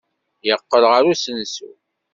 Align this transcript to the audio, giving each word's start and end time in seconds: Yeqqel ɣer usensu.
Yeqqel 0.47 0.83
ɣer 0.91 1.03
usensu. 1.11 1.71